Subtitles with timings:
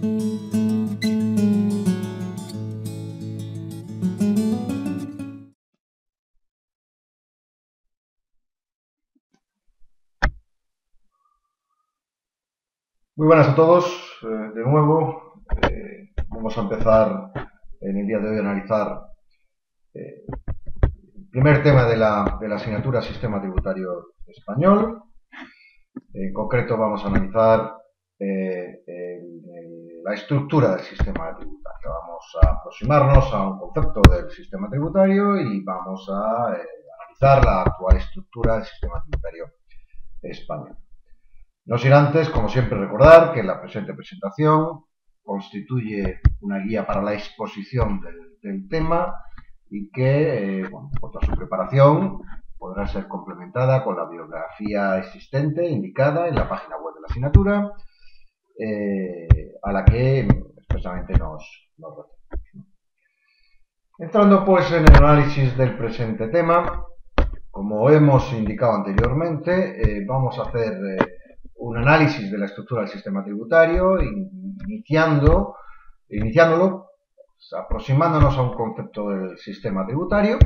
[0.00, 0.06] Muy
[13.16, 13.84] buenas a todos,
[14.22, 15.42] eh, de nuevo.
[15.68, 17.32] Eh, vamos a empezar
[17.80, 19.00] en el día de hoy a analizar
[19.94, 20.22] eh,
[21.16, 25.02] el primer tema de la, de la asignatura Sistema Tributario Español.
[26.12, 27.74] En concreto vamos a analizar
[30.08, 31.90] la estructura del sistema tributario.
[31.90, 37.98] Vamos a aproximarnos a un concepto del sistema tributario y vamos a analizar la actual
[37.98, 39.52] estructura del sistema tributario
[40.22, 40.78] español.
[41.66, 44.86] No sin antes, como siempre, recordar que la presente presentación
[45.22, 49.14] constituye una guía para la exposición del, tema
[49.68, 52.22] y que, eh, bueno, contra su preparación,
[52.56, 57.72] podrá ser complementada con la biografía existente indicada en la página web de la asignatura,
[58.58, 60.20] eh, a la que
[60.56, 62.66] expresamente nos, referimos.
[63.98, 66.84] Entrando pues en el análisis del presente tema,
[67.50, 70.76] como hemos indicado anteriormente, eh, vamos a hacer
[71.56, 75.56] un análisis de la estructura del sistema tributario, iniciando,
[76.08, 76.88] iniciándolo,
[77.56, 80.38] aproximándonos a un concepto del sistema tributario,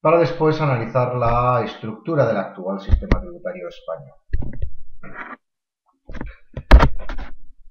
[0.00, 4.16] para después analizar la estructura del actual sistema tributario español.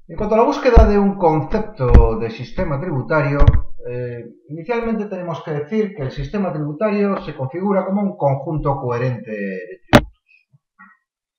[0.09, 3.39] En cuanto a la búsqueda de un concepto de sistema tributario,
[3.89, 9.31] eh, inicialmente tenemos que decir que el sistema tributario se configura como un conjunto coherente
[9.31, 10.47] de tributos.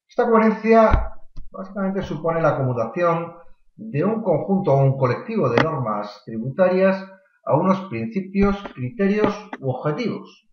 [0.06, 1.12] Esta coherencia
[1.50, 3.32] básicamente supone la acumulación
[3.74, 7.02] de un conjunto o un colectivo de normas tributarias
[7.46, 10.46] a unos principios, criterios u objetivos.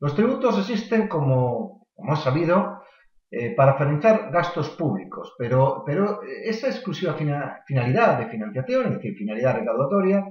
[0.00, 2.77] Los tributos existen, como, como es sabido,
[3.30, 7.14] eh, para financiar gastos públicos, pero, pero esa exclusiva
[7.66, 10.24] finalidad de financiación, es decir, finalidad recaudatoria,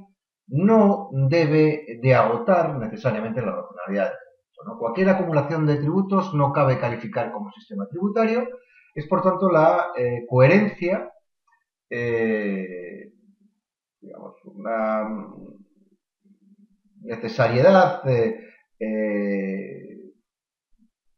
[0.48, 4.14] no debe de agotar necesariamente la racionalidad
[4.80, 8.48] Cualquier acumulación de tributos no cabe calificar como sistema tributario.
[8.94, 11.12] Es por tanto la eh, coherencia,
[11.90, 13.12] eh,
[14.02, 15.08] digamos, una
[17.02, 18.40] necesariedad eh,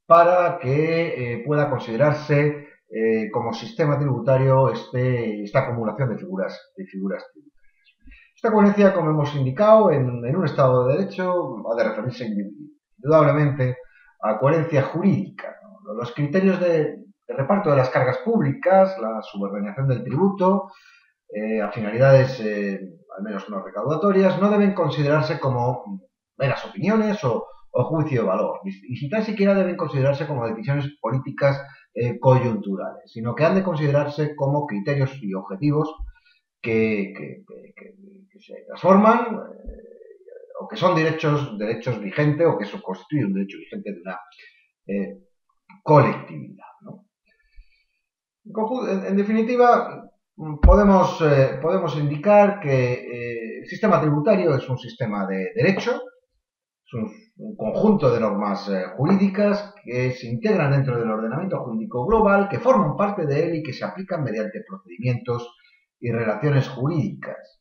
[0.10, 2.68] para que pueda considerarse
[3.32, 7.60] como sistema tributario este, esta acumulación de figuras, de figuras tributarias.
[8.36, 12.26] Esta coherencia, como hemos indicado, en, en un Estado de Derecho ha de referirse
[12.98, 13.78] indudablemente
[14.22, 15.56] a coherencia jurídica.
[15.96, 20.72] Los criterios de, reparto de las cargas públicas, la subordinación del tributo,
[21.32, 22.80] eh, a finalidades eh,
[23.16, 26.02] al menos no recaudatorias, no deben considerarse como
[26.36, 31.62] meras opiniones o, juicio de valor, y tan siquiera deben considerarse como decisiones políticas
[31.94, 35.94] eh, coyunturales, sino que han de considerarse como criterios y objetivos
[36.62, 37.44] que,
[38.40, 39.38] se transforman
[40.62, 44.20] o que son derechos, derechos vigentes o que eso constituye un derecho vigente de una
[44.88, 45.20] eh,
[45.84, 46.66] colectividad.
[49.08, 50.10] En, definitiva,
[50.62, 56.02] podemos, eh, podemos indicar que eh, el sistema tributario es un sistema de derecho,
[56.90, 62.50] es un, un conjunto de normas jurídicas que se integran dentro del ordenamiento jurídico global,
[62.50, 65.56] que forman parte de él y que se aplican mediante procedimientos
[66.00, 67.60] y relaciones jurídicas.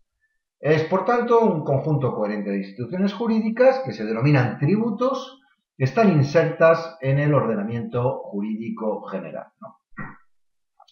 [0.61, 5.41] Es, por tanto, un conjunto coherente de instituciones jurídicas que se denominan tributos
[5.77, 9.47] que están insertas en el ordenamiento jurídico general.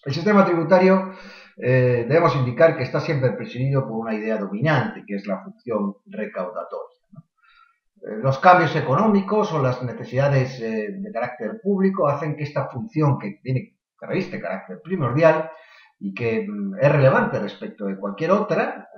[0.05, 1.11] El sistema tributario
[1.57, 5.97] eh, debemos indicar que está siempre presidido por una idea dominante, que es la función
[6.07, 6.96] recaudatoria.
[8.03, 13.19] Eh, los cambios económicos o las necesidades eh, de carácter público hacen que esta función,
[13.19, 15.51] que tiene que carácter primordial
[15.99, 18.89] y que mm, es relevante respecto de cualquier otra,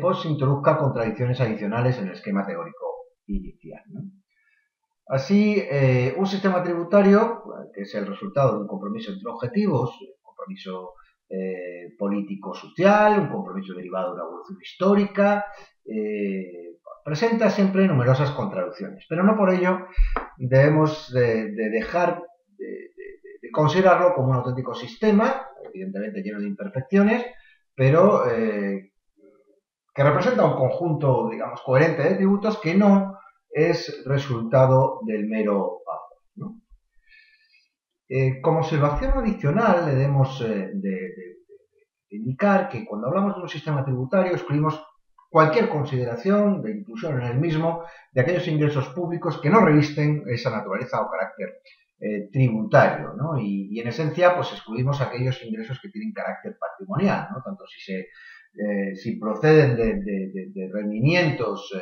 [0.00, 2.92] pues, se introduzca contradicciones adicionales en el esquema teórico
[3.26, 3.82] inicial.
[5.06, 7.42] Así, eh, un sistema tributario,
[7.74, 10.94] que es el resultado de un compromiso entre objetivos, un compromiso
[11.28, 15.44] eh, político-social, un compromiso derivado de una evolución histórica,
[15.84, 16.71] eh,
[17.04, 19.86] presenta siempre numerosas contradicciones, pero no por ello
[20.36, 22.22] debemos de, dejar
[22.56, 22.90] de,
[23.52, 27.26] considerarlo como un auténtico sistema, evidentemente lleno de imperfecciones,
[27.74, 28.24] pero
[29.94, 33.18] que representa un conjunto, digamos, coherente de tributos que no
[33.50, 36.56] es resultado del mero pago.
[38.08, 41.14] Eh, como observación adicional, debemos eh, de,
[42.10, 44.82] indicar que cuando hablamos de un sistema tributario excluimos
[45.32, 50.50] cualquier consideración de inclusión en el mismo de aquellos ingresos públicos que no revisten esa
[50.50, 51.60] naturaleza o carácter
[52.32, 53.38] tributario, ¿no?
[53.38, 57.40] Y, en esencia, pues excluimos aquellos ingresos que tienen carácter patrimonial, ¿no?
[57.42, 58.08] Tanto si se
[58.96, 61.72] si proceden de, rendimientos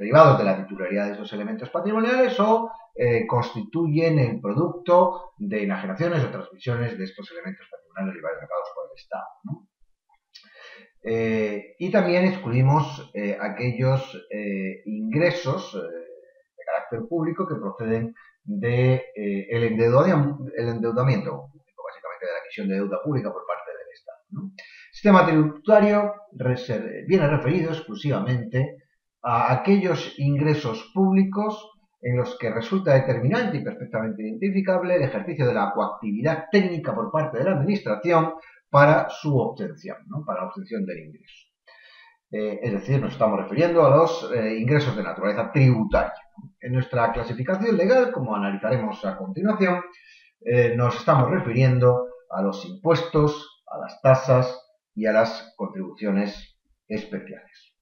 [0.00, 6.24] derivados de la titularidad de esos elementos patrimoniales o eh, constituyen el producto de enajenaciones
[6.24, 9.69] o transmisiones de estos elementos patrimoniales derivados por el Estado.
[11.02, 14.16] Eh, y también excluimos eh, aquellos
[14.84, 18.14] ingresos de carácter público que proceden
[18.44, 23.92] del de, el endeudamiento, público, básicamente de la emisión de deuda pública por parte del
[23.94, 24.18] Estado.
[24.56, 26.14] El sistema tributario
[27.06, 28.76] viene referido exclusivamente
[29.22, 31.70] a aquellos ingresos públicos
[32.02, 37.10] en los que resulta determinante y perfectamente identificable el ejercicio de la coactividad técnica por
[37.10, 38.34] parte de la Administración
[38.70, 41.50] para su obtención, para la obtención del ingreso.
[42.32, 46.14] Eh, es decir, nos estamos refiriendo a los eh, ingresos de naturaleza tributaria.
[46.60, 49.82] En nuestra clasificación legal, como analizaremos a continuación,
[50.42, 54.56] eh, nos estamos refiriendo a los impuestos, a las tasas
[54.94, 56.56] y a las contribuciones
[56.86, 57.74] especiales.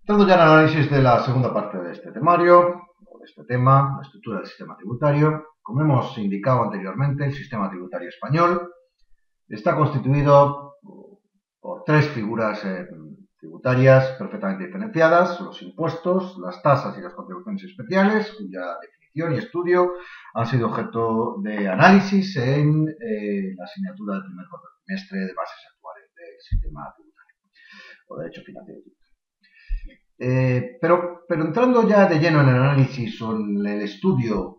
[0.00, 2.82] Entrando ya en análisis de la segunda parte de este temario,
[3.18, 8.08] de este tema, la estructura del sistema tributario, como hemos indicado anteriormente, el sistema tributario
[8.08, 8.72] español
[9.48, 10.76] está constituido
[11.60, 12.86] por tres figuras eh,
[13.38, 19.92] tributarias perfectamente diferenciadas, los impuestos, las tasas y las contribuciones especiales, cuya definición y estudio
[20.34, 24.46] han sido objeto de análisis en eh, la asignatura del primer
[24.84, 27.36] trimestre de bases actuales del sistema tributario
[28.08, 28.80] o derecho financiero.
[30.18, 34.56] Eh, pero entrando ya de lleno en el análisis o en el estudio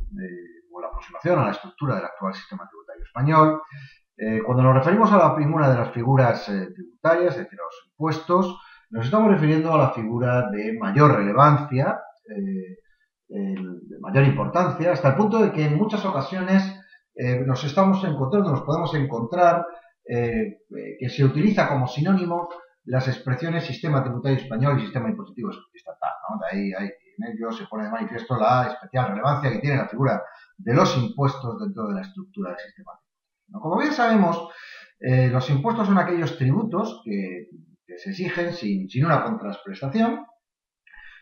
[0.73, 3.61] o la aproximación a la estructura del actual sistema tributario español,
[4.17, 7.87] eh, cuando nos referimos a la de las figuras eh, tributarias, es decir, a los
[7.91, 8.59] impuestos,
[8.89, 15.39] nos estamos refiriendo a la figura de mayor relevancia, de mayor importancia, hasta el punto
[15.39, 16.79] de que en muchas ocasiones
[17.47, 19.65] nos estamos encontrando, nos podemos encontrar
[20.05, 22.49] que se utiliza como sinónimo
[22.85, 26.11] las expresiones sistema tributario español y sistema impositivo estatal.
[26.29, 26.39] ¿no?
[26.39, 30.23] De ahí, en ello se pone de manifiesto la especial relevancia que tiene la figura
[30.57, 33.61] de los impuestos dentro de la estructura del sistema tributario.
[33.61, 34.49] Como bien sabemos,
[34.99, 37.47] eh, los impuestos son aquellos tributos que,
[37.97, 40.25] se exigen sin, una contraprestación,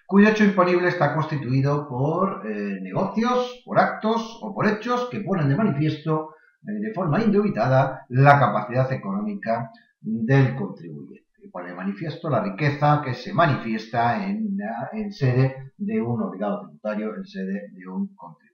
[0.07, 5.49] cuyo hecho imponible está constituido por eh, negocios, por actos o por hechos que ponen
[5.49, 12.43] de manifiesto eh, de forma indubitada la capacidad económica del contribuyente pone de manifiesto la
[12.43, 18.51] riqueza que se manifiesta en, sede de un obligado tributario, en sede de un contribuyente.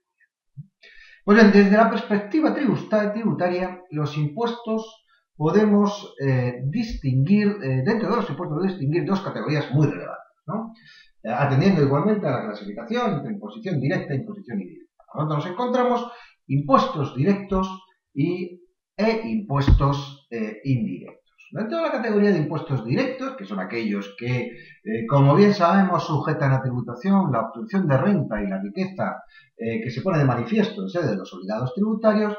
[1.24, 5.04] Pues bien, desde la perspectiva tributaria, los impuestos
[5.38, 10.74] podemos eh, distinguir, eh, dentro de los impuestos, distinguir dos categorías muy relevantes, ¿no?
[11.22, 15.04] Eh, atendiendo igualmente a la clasificación entre imposición directa e imposición indirecta.
[15.12, 16.12] Por lo tanto, nos encontramos
[16.48, 17.68] impuestos directos
[18.12, 18.60] y,
[18.96, 20.26] e impuestos
[20.64, 21.17] indirectos.
[21.50, 24.50] Dentro de la categoría de impuestos directos, que son aquellos que,
[24.84, 29.22] eh, como bien sabemos, sujetan a tributación la obtención de renta y la riqueza
[29.56, 32.36] eh, que se pone de manifiesto en sede de los obligados tributarios,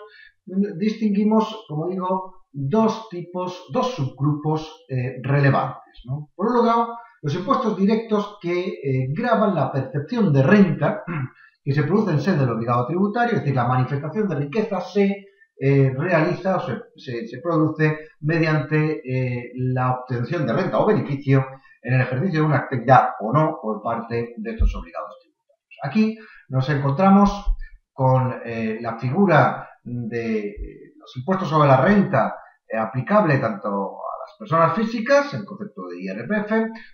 [0.78, 6.04] distinguimos, como digo, dos tipos, dos subgrupos eh, relevantes.
[6.36, 11.04] Por un lado, los impuestos directos que graban la percepción de renta
[11.64, 15.29] que se produce en sede del obligado tributario, es decir, la manifestación de riqueza se
[15.62, 16.62] eh, realiza o
[16.95, 21.45] se, produce mediante eh, la obtención de renta o beneficio
[21.81, 25.80] en el ejercicio de una actividad o no por parte de estos obligados tributarios.
[25.83, 26.18] Aquí
[26.48, 27.45] nos encontramos
[27.92, 30.56] con eh, la figura de
[30.98, 32.36] los impuestos sobre la renta
[32.78, 33.98] aplicable tanto
[34.40, 36.52] personas físicas, en concepto de IRPF,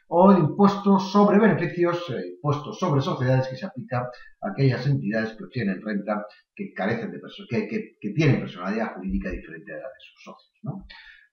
[0.07, 4.09] o el impuesto sobre beneficios, el impuesto sobre sociedades que se aplica
[4.41, 6.25] a aquellas entidades que obtienen renta
[6.55, 10.51] que carecen de que, que, tienen personalidad jurídica diferente a la de sus socios.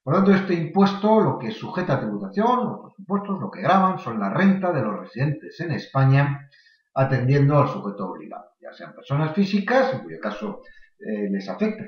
[0.03, 3.97] Por lo tanto, este impuesto lo que sujeta a tributación, los impuestos, lo que graban
[3.97, 6.47] son la renta de los residentes en España
[6.93, 10.61] atendiendo al sujeto obligado, ya sean personas físicas, en cuyo caso
[10.99, 11.85] eh, les afecta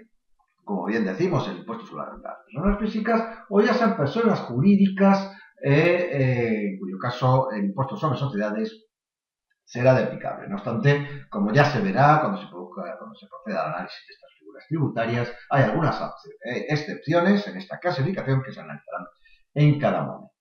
[0.66, 5.32] como bien decimos, el impuesto sobre las personas físicas, o ya sean personas jurídicas,
[5.64, 8.86] eh, eh, en cuyo caso el impuesto sobre sociedades
[9.64, 10.48] será deplicable.
[10.48, 14.32] No obstante, como ya se verá cuando se, cuando se proceda al análisis de estas
[14.40, 19.06] figuras tributarias, hay algunas eh, excepciones en esta clasificación que se analizarán
[19.54, 20.35] en cada momento.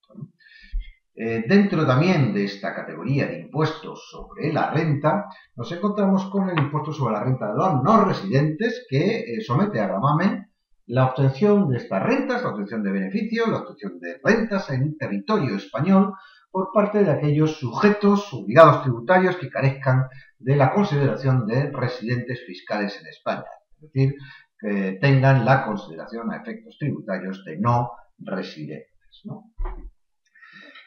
[1.17, 6.59] Eh, dentro también de esta categoría de impuestos sobre la renta, nos encontramos con el
[6.59, 10.51] impuesto sobre la renta de los no residentes que eh, somete a gravamen
[10.87, 15.57] la obtención de estas rentas, la obtención de beneficios, la obtención de rentas en territorio
[15.57, 16.15] español
[16.51, 23.01] por parte de aquellos sujetos obligados tributarios que carezcan de la consideración de residentes fiscales
[23.01, 23.45] en España,
[23.77, 24.15] es decir,
[24.59, 28.91] que tengan la consideración a efectos tributarios de no residentes.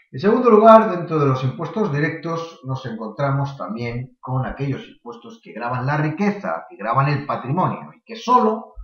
[0.10, 5.52] En segundo lugar, dentro de los impuestos directos nos encontramos también con aquellos impuestos que
[5.52, 8.76] graban la riqueza, que graban el patrimonio y que solo,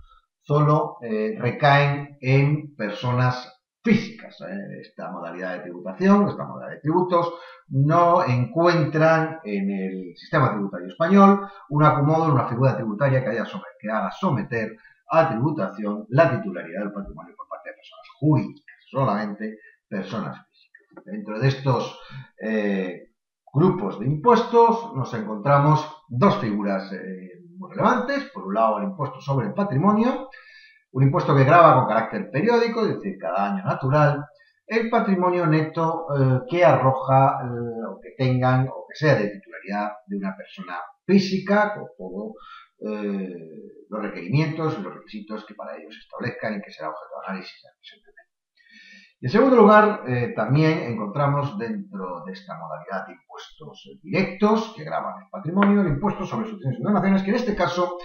[0.42, 4.38] solo eh, recaen en personas físicas.
[4.42, 4.80] ¿eh?
[4.82, 7.32] Esta modalidad de tributación, esta modalidad de tributos,
[7.68, 13.46] no encuentran en el sistema tributario español un acomodo una figura tributaria que, haya
[13.80, 14.76] que haga someter
[15.08, 20.53] a tributación la titularidad del patrimonio por parte de personas jurídicas, solamente personas físicas.
[21.04, 21.98] Dentro de estos
[22.40, 23.10] eh,
[23.52, 28.24] grupos de impuestos nos encontramos dos figuras eh, muy relevantes.
[28.32, 30.28] Por un lado, el impuesto sobre el patrimonio,
[30.92, 34.24] un impuesto que grava con carácter periódico, es decir, cada año natural,
[34.66, 37.38] el patrimonio neto eh, que arroja
[37.90, 42.32] o que tengan o que sea de titularidad de una persona física, con todos
[42.80, 47.20] eh, los requerimientos y los requisitos que para ellos se establezcan y que será objeto
[47.20, 47.66] de análisis y
[49.24, 50.02] en segundo lugar,
[50.36, 56.46] también encontramos dentro de esta modalidad impuestos directos que graban el patrimonio, el impuesto sobre
[56.46, 57.96] sucesiones y donaciones, que en este caso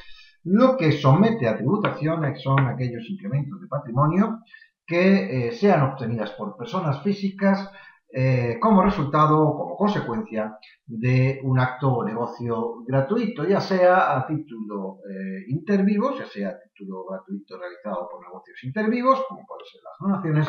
[0.45, 4.39] lo que somete a tributación son aquellos incrementos de patrimonio
[4.85, 7.69] que eh, sean obtenidas por personas físicas
[8.11, 10.57] eh, como resultado o como consecuencia
[10.87, 16.59] de un acto o negocio gratuito, ya sea a título eh, intervivos, ya sea a
[16.59, 20.47] título gratuito realizado por negocios intervivos, como pueden ser las donaciones,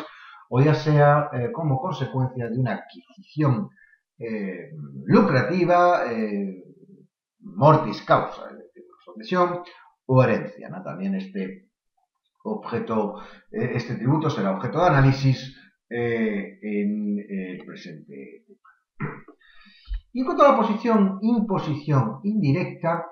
[0.53, 3.69] o ya sea como consecuencia de una adquisición
[5.05, 6.03] lucrativa,
[7.39, 9.61] mortis causa, es decir, sucesión,
[10.05, 10.69] o herencia.
[10.83, 11.69] También este
[12.43, 15.57] objeto, eh, este tributo será objeto de análisis
[15.89, 18.45] eh, en el presente.
[20.13, 23.05] Y en cuanto a la posición imposición indirecta,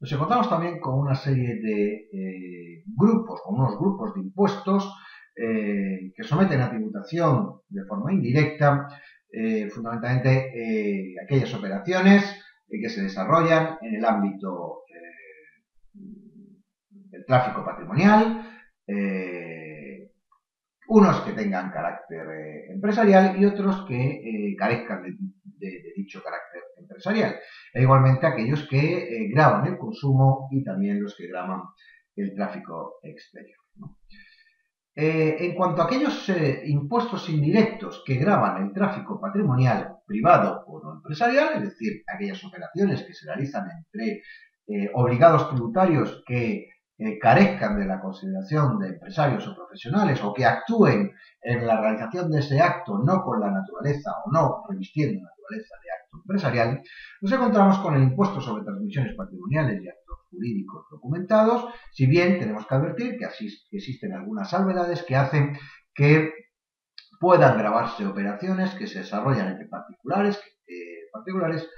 [0.00, 4.94] nos encontramos también con una serie de eh, grupos, con unos grupos de impuestos
[5.38, 8.88] que someten a tributación de forma indirecta,
[9.70, 12.24] fundamentalmente aquellas operaciones
[12.68, 14.82] que se desarrollan en el ámbito
[17.10, 18.48] del tráfico patrimonial,
[18.86, 20.10] eh,
[20.88, 27.36] unos que tengan carácter eh, empresarial y otros que eh, carezcan de, dicho carácter empresarial.
[27.74, 31.60] E igualmente aquellos que graban el consumo y también los que graban
[32.16, 33.58] el tráfico exterior.
[35.00, 36.28] En cuanto a aquellos
[36.64, 43.04] impuestos indirectos que graban el tráfico patrimonial privado o no empresarial, es decir, aquellas operaciones
[43.04, 44.22] que se realizan entre
[44.94, 46.66] obligados tributarios que
[47.00, 52.28] eh, carezcan de la consideración de empresarios o profesionales o que actúen en la realización
[52.28, 56.82] de ese acto no con la naturaleza o no revistiendo naturaleza de acto empresarial,
[57.20, 62.66] nos encontramos con el impuesto sobre transmisiones patrimoniales y actos jurídicos documentados, si bien tenemos
[62.66, 63.26] que advertir que
[63.70, 65.56] existen algunas salvedades que hacen
[65.94, 66.32] que
[67.20, 71.68] puedan grabarse operaciones que se desarrollan entre particulares, eh, particulares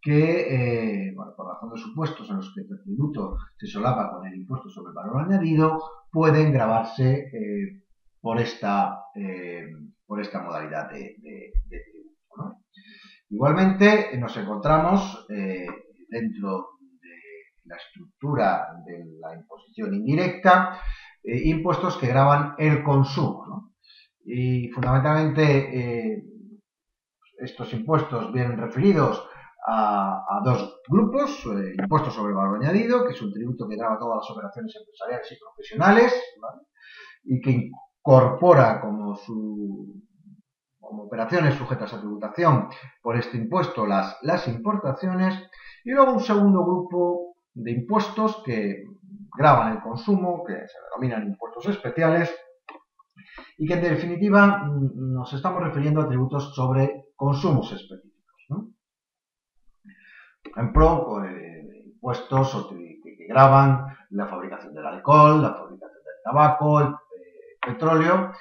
[0.00, 4.34] que, eh, por razón de supuestos en los que el tributo se solapa con el
[4.34, 5.78] impuesto sobre el valor añadido,
[6.10, 7.82] pueden grabarse eh,
[8.20, 9.66] por, esta, eh,
[10.06, 11.16] por esta modalidad de,
[11.68, 12.62] tributo.
[13.28, 16.69] Igualmente, nos encontramos dentro de
[17.70, 20.80] la estructura de la imposición indirecta
[21.22, 23.72] impuestos que graban el consumo.
[24.24, 26.22] Y fundamentalmente
[27.40, 29.26] estos impuestos vienen referidos
[29.66, 34.22] a, dos grupos, eh, impuesto sobre valor añadido, que es un tributo que graba todas
[34.22, 36.22] las operaciones empresariales y profesionales,
[37.24, 39.18] y que incorpora como,
[40.80, 42.68] operaciones sujetas a tributación
[43.02, 45.34] por este impuesto las importaciones,
[45.84, 47.29] y luego un segundo grupo
[47.62, 48.84] de impuestos que
[49.36, 52.34] graban el consumo, que se denominan impuestos especiales,
[53.58, 58.10] y que en definitiva mm, nos estamos refiriendo a tributos sobre consumos específicos.
[60.42, 61.22] Por ejemplo,
[61.84, 66.94] impuestos que, graban la fabricación del alcohol, la fabricación del tabaco, el,
[67.64, 68.32] petróleo,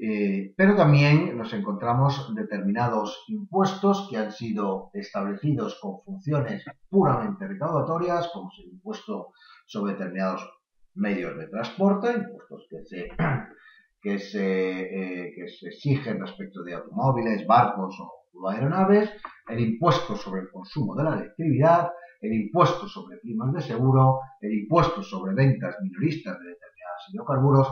[0.00, 8.30] eh, pero también nos encontramos determinados impuestos que han sido establecidos con funciones puramente recaudatorias,
[8.32, 9.32] como el impuesto
[9.66, 10.48] sobre determinados
[10.94, 13.08] medios de transporte, impuestos que se,
[14.00, 19.10] que se, eh, que se exigen respecto de automóviles, barcos o aeronaves,
[19.48, 21.88] el impuesto sobre el consumo de la electricidad,
[22.20, 27.68] el impuesto sobre primas de seguro, el impuesto sobre ventas minoristas de determinados hidrocarburos,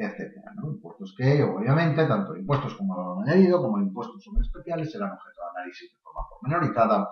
[0.00, 0.52] etcétera.
[0.64, 5.58] Impuestos que, obviamente, tanto impuestos como valor añadido, como impuestos sobre especiales, serán objeto de
[5.58, 7.10] análisis de forma pormenorizada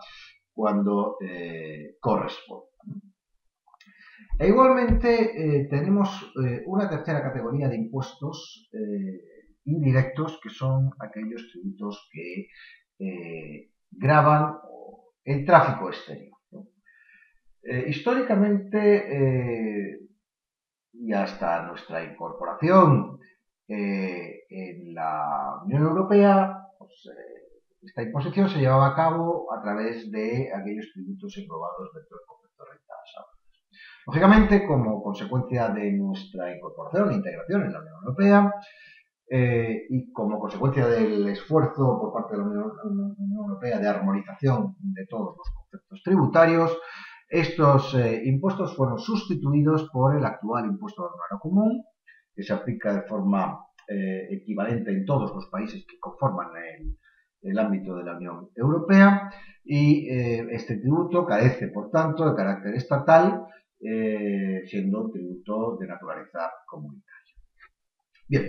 [0.58, 2.66] cuando eh, corresponda.
[4.40, 6.08] E igualmente eh, tenemos
[6.44, 8.68] eh, una tercera categoría de impuestos
[9.64, 12.48] indirectos que son aquellos tributos que
[13.90, 14.56] graban
[15.24, 16.38] el tráfico exterior.
[17.86, 19.98] históricamente
[21.00, 23.18] y hasta nuestra incorporación
[23.68, 27.38] eh, en la Unión Europea, pues, eh,
[27.82, 32.64] esta imposición se llevaba a cabo a través de aquellos tributos englobados dentro del concepto
[32.64, 32.96] de rentas
[34.06, 38.54] Lógicamente, como consecuencia de nuestra incorporación e integración en la Unión Europea,
[39.30, 45.06] eh, y como consecuencia del esfuerzo por parte de la Unión Europea de armonización de
[45.06, 46.78] todos los conceptos tributarios,
[47.28, 51.84] estos eh, impuestos fueron sustituidos por el actual impuesto aduanero común,
[52.34, 56.48] que se aplica de forma eh, equivalente en todos los países que conforman
[57.42, 59.30] el, ámbito de la Unión Europea
[59.64, 63.46] y eh, este tributo carece, por tanto, de carácter estatal,
[63.80, 67.34] siendo un tributo de naturaleza comunitaria.
[68.26, 68.44] Bien,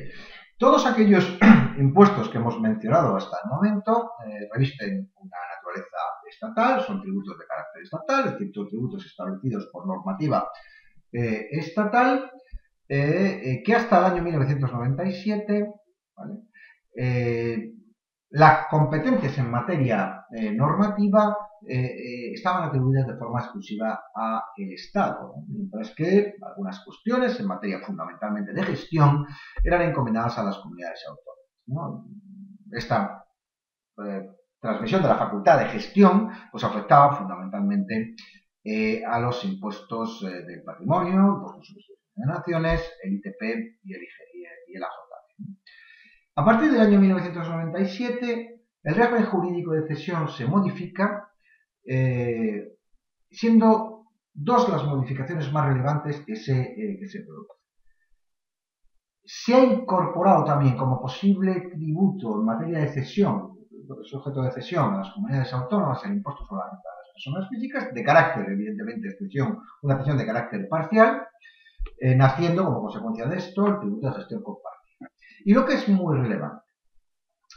[0.57, 1.37] todos aquellos
[1.77, 4.11] impuestos que hemos mencionado hasta el momento
[4.51, 5.97] revisten una naturaleza
[6.29, 10.47] estatal, son tributos de carácter estatal, es decir, son tributos establecidos por normativa
[11.11, 12.31] eh, estatal,
[12.87, 15.73] eh, eh, que hasta el año 1997
[18.31, 24.41] las competencias en materia normativa estaban atribuidas de forma exclusiva al
[24.73, 29.25] Estado, mientras que algunas cuestiones en materia fundamentalmente de gestión
[29.63, 32.05] eran encomendadas a las comunidades autónomas.
[32.71, 33.25] Esta
[34.69, 38.15] transmisión de la facultad de gestión, pues afectaba fundamentalmente
[38.63, 41.67] eh, a los impuestos eh, del patrimonio, impuestos
[42.15, 43.41] sobre naciones, el ITP
[43.83, 44.01] y el,
[44.67, 44.91] y el AJ.
[46.35, 51.29] A partir del año 1997, el régimen jurídico de cesión se modifica,
[51.85, 52.77] eh,
[53.29, 56.75] siendo dos las modificaciones más relevantes que se
[57.25, 57.57] producen.
[59.25, 63.58] Se ha incorporado también como posible tributo en materia de cesión
[64.03, 67.49] sujeto de cesión a las comunidades autónomas el impuesto sobre la renta de las personas
[67.49, 71.27] físicas, de carácter, evidentemente, cesión, una cesión de carácter parcial,
[71.97, 75.11] eh, naciendo como consecuencia de esto el tributo de gestión compartida.
[75.45, 76.63] Y lo que es muy relevante,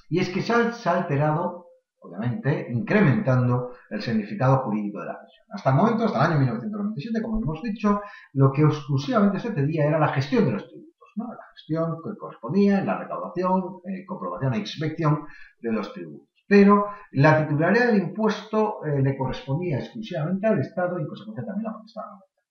[0.08, 1.66] y es que se ha, alterado,
[1.98, 5.46] obviamente, incrementando el significado jurídico de la cesión.
[5.50, 8.00] Hasta el momento, hasta el año 1997, como hemos dicho,
[8.32, 10.81] lo que exclusivamente se pedía era la gestión de los tributos
[11.16, 15.26] la gestión que correspondía en la recaudación, eh, comprobación e inspección
[15.60, 16.28] de los tributos.
[16.46, 21.68] Pero la titularidad del impuesto eh, le correspondía exclusivamente al Estado y, en consecuencia, también
[21.68, 22.02] a la potestad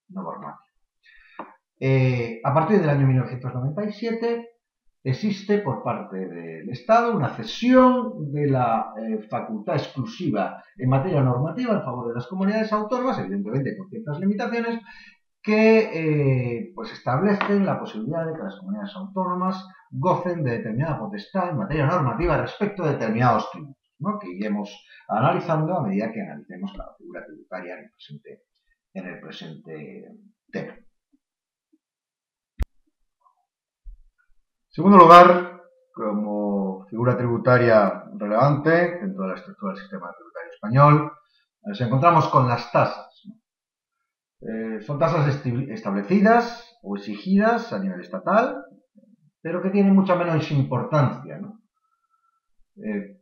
[0.09, 0.59] normativa.
[1.79, 4.47] Eh, a partir del año 1997
[5.03, 8.93] existe por parte del Estado una cesión de la
[9.31, 14.79] facultad exclusiva en materia normativa en favor de las comunidades autónomas, evidentemente con ciertas limitaciones,
[15.41, 21.49] que eh, pues establecen la posibilidad de que las comunidades autónomas gocen de determinada potestad
[21.49, 23.77] en materia normativa respecto a determinados tributos,
[24.21, 28.43] que iremos analizando a medida que analicemos la figura tributaria en el presente,
[28.93, 30.07] en el presente
[30.51, 30.73] tema.
[34.63, 35.61] En segundo lugar,
[35.93, 41.11] como figura tributaria relevante dentro de la estructura del sistema tributario español,
[41.63, 43.10] nos encontramos con las tasas.
[44.41, 48.65] Eh, son tasas establecidas o exigidas a nivel estatal,
[49.41, 51.39] pero que tienen mucha menos importancia.
[52.77, 53.21] Eh,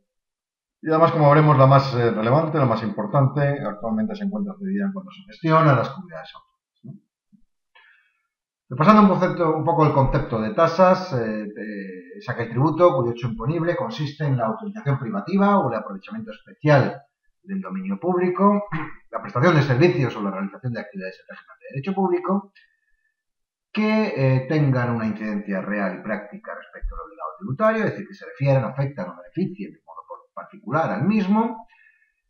[0.82, 4.86] y además, como veremos, la más eh, relevante, la más importante, actualmente se encuentra cedida
[4.86, 6.50] en cuanto a su gestión a las comunidades autónomas.
[8.70, 14.38] Repasando un, poco el concepto de tasas, es aquel tributo cuyo hecho imponible consiste en
[14.38, 17.02] la autorización privativa o el aprovechamiento especial
[17.50, 18.68] del dominio público,
[19.12, 22.54] la prestación de servicios o la realización de actividades en régimen de derecho público,
[23.72, 28.14] que eh, tengan una incidencia real y práctica respecto al obligado tributario, es decir, que
[28.14, 30.00] se refieran, afectan o beneficien de modo
[30.34, 31.68] particular al mismo,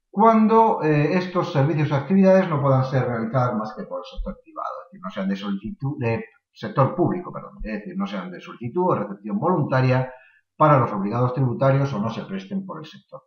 [0.10, 4.40] cuando eh, estos servicios o actividades no puedan ser realizadas más que por el sector
[4.44, 8.32] privado, es decir, no sean de solicitud, de sector público, perdón, es decir, no sean
[8.32, 10.12] de solicitud o recepción voluntaria
[10.58, 13.22] para los obligados tributarios o no se presten por el sector.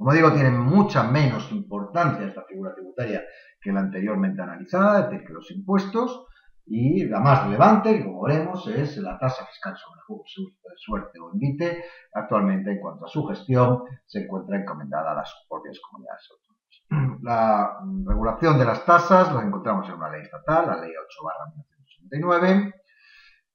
[0.00, 3.22] Como digo, tiene mucha menos importancia esta figura tributaria
[3.60, 6.24] que la anteriormente analizada, es decir, que los impuestos,
[6.64, 10.00] y la más relevante, como veremos, es la tasa fiscal sobre
[10.78, 11.84] suerte o invite.
[12.14, 17.20] Actualmente, en cuanto a su gestión, se encuentra encomendada a las propias comunidades autónomas.
[17.22, 21.20] La regulación de las tasas la encontramos en una ley estatal, la ley 8
[22.08, 22.74] 1989,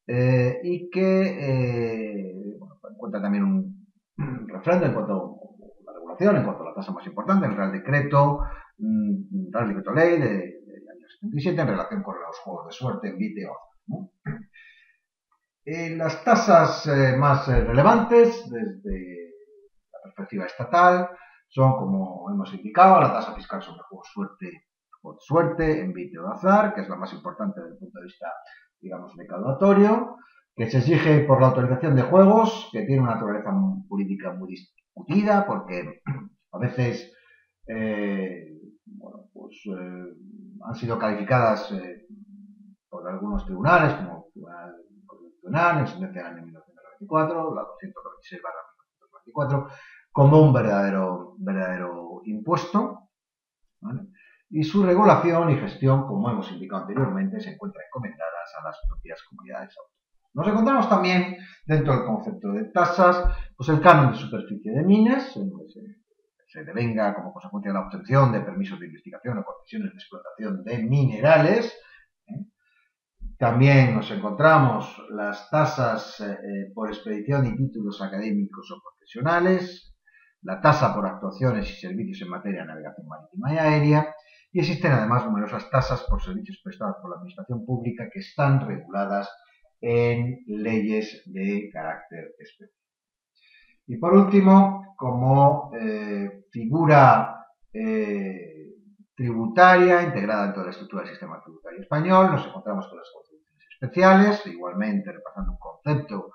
[0.06, 3.88] eh, y que bueno, encuentra también un
[4.48, 5.45] refrendo en cuanto a
[6.20, 8.40] en cuanto a la tasa más importante, el Real Decreto,
[8.78, 13.10] mm, Real Decreto Ley de, del año 77 en relación con los juegos de suerte
[13.10, 13.52] en vídeo.
[15.98, 16.88] las tasas
[17.18, 19.34] más relevantes desde
[19.92, 21.10] la perspectiva estatal
[21.50, 24.68] son, como hemos indicado, la tasa fiscal sobre juegos suerte,
[25.02, 28.00] juegos de suerte en vídeo de azar, que es la más importante desde el punto
[28.00, 28.28] de vista,
[28.80, 30.18] digamos, recaudatorio,
[30.56, 33.52] que se exige por la autorización de juegos, que tiene una naturaleza
[33.90, 34.50] política muy
[34.96, 36.02] discutida, porque
[36.52, 37.12] a veces
[37.68, 38.60] eh,
[39.34, 40.14] pues, eh,
[40.64, 42.08] han sido calificadas eh,
[42.90, 49.68] por algunos tribunales, como el Tribunal Constitucional, en sentencia del año 1994, la 296 1994,
[50.12, 53.02] como un verdadero, verdadero impuesto.
[54.50, 59.22] Y su regulación y gestión, como hemos indicado anteriormente, se encuentran encomendadas a las propias
[59.24, 59.95] comunidades autónomas.
[60.36, 63.24] Nos encontramos también dentro del concepto de tasas,
[63.56, 65.34] pues el canon de superficie de minas,
[66.48, 70.64] se, devenga como consecuencia de la obtención de permisos de investigación o concesiones de explotación
[70.64, 71.74] de minerales.
[72.28, 72.46] ¿eh?
[73.38, 79.96] También nos encontramos las tasas eh, por expedición y títulos académicos o profesionales,
[80.42, 84.14] la tasa por actuaciones y servicios en materia de navegación marítima y aérea,
[84.52, 89.30] y existen además numerosas tasas por servicios prestados por la Administración Pública que están reguladas
[89.82, 92.70] en leyes de carácter especial.
[93.88, 98.74] Y por último, como eh, figura eh,
[99.16, 103.68] tributaria integrada en toda la estructura del sistema tributario español, nos encontramos con las contribuciones
[103.70, 106.32] especiales, igualmente repasando un concepto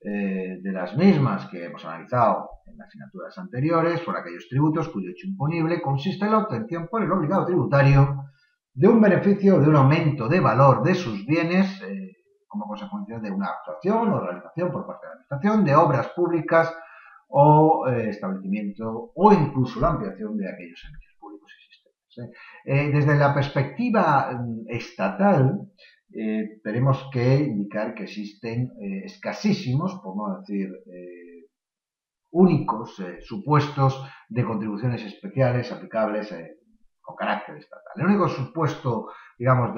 [0.00, 5.10] eh, de las mismas que hemos analizado en las asignaturas anteriores por aquellos tributos cuyo
[5.10, 8.24] hecho imponible consiste en la obtención por el obligado tributario
[8.72, 11.80] de un beneficio o de un aumento de valor de sus bienes
[12.46, 16.74] como consecuencia de una actuación o realización por parte de la Administración de obras públicas
[17.28, 22.30] o eh, establecimiento o incluso la ampliación de aquellos servicios públicos existentes.
[22.64, 25.68] desde la perspectiva mm, estatal,
[26.18, 31.46] eh, tenemos que indicar que existen eh, escasísimos, por no decir eh,
[32.30, 36.32] únicos, supuestos de contribuciones especiales aplicables
[37.06, 37.92] con carácter estatal.
[37.94, 39.74] El único supuesto, digamos,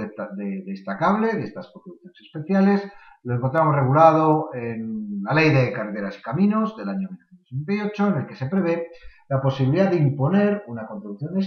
[0.65, 2.93] destacable de estas contribuciones especiales
[3.25, 8.27] lo encontramos regulado en la Ley de Carreteras y Caminos del año 1968, en el
[8.27, 8.89] que se prevé
[9.29, 11.39] la posibilidad de imponer una contribución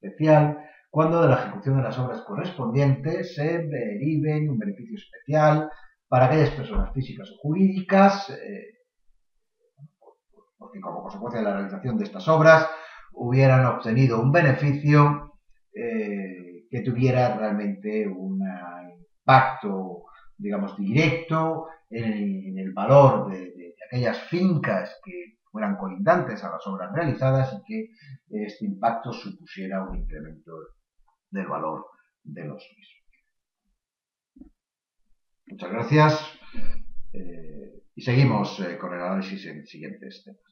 [0.00, 0.58] especial
[0.90, 5.70] cuando de la ejecución de las obras correspondientes se derive un beneficio especial
[6.08, 8.80] para aquellas personas físicas o jurídicas, eh,
[10.58, 12.68] como consecuencia de la realización de estas obras
[13.14, 15.38] hubieran obtenido un beneficio
[15.74, 18.40] eh, que tuviera realmente un
[19.20, 20.04] impacto,
[20.36, 27.52] digamos, directo en, el valor de aquellas fincas que fueran colindantes a las obras realizadas
[27.52, 30.52] y que este impacto supusiera un incremento
[31.30, 31.86] del valor
[32.24, 33.02] de los mismos.
[35.46, 36.38] Muchas gracias
[37.12, 40.51] eh, y seguimos eh, con el análisis en siguientes temas.